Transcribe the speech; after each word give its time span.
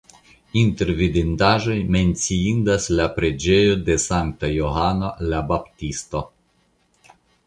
Inter 0.59 0.91
vidindaĵoj 0.99 1.75
menciindas 1.95 2.87
la 3.01 3.05
preĝejo 3.17 3.75
de 3.89 3.97
Sankta 4.05 4.49
Johano 4.53 5.11
la 5.35 5.43
Baptisto. 5.53 6.23